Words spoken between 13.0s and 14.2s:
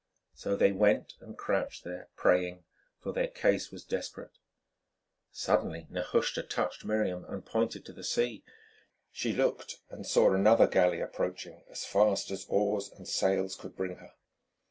sails could bring her.